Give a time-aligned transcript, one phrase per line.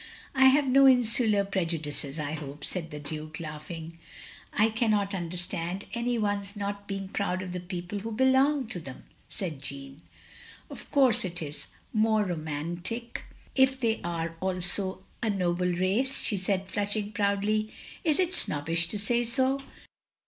[0.33, 3.99] "I have no insular prejudices, I hope," said the Duke, laughing.
[4.51, 9.03] "I cannot understand any one's not being proud of the people who belong to them,"
[9.29, 9.97] said Jeanne.
[10.71, 15.29] "Qf course it is— ^more romantic— 244 THE LONELY LADY if they are also— a.
[15.29, 17.69] noble race," she said flushing proudly."
[18.03, 19.59] Is it snobbish to say so?